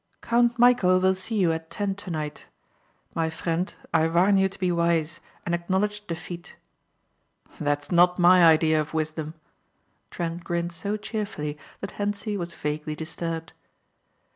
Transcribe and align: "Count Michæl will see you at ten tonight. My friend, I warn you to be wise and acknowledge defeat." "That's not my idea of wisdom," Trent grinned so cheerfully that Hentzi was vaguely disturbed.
"Count 0.23 0.57
Michæl 0.57 0.99
will 1.03 1.13
see 1.13 1.35
you 1.37 1.51
at 1.51 1.69
ten 1.69 1.93
tonight. 1.93 2.47
My 3.13 3.29
friend, 3.29 3.71
I 3.93 4.07
warn 4.07 4.35
you 4.35 4.49
to 4.49 4.57
be 4.59 4.71
wise 4.71 5.19
and 5.45 5.53
acknowledge 5.53 6.07
defeat." 6.07 6.55
"That's 7.59 7.91
not 7.91 8.17
my 8.17 8.43
idea 8.43 8.81
of 8.81 8.95
wisdom," 8.95 9.35
Trent 10.09 10.43
grinned 10.43 10.71
so 10.71 10.97
cheerfully 10.97 11.55
that 11.81 11.91
Hentzi 11.97 12.35
was 12.35 12.55
vaguely 12.55 12.95
disturbed. 12.95 13.53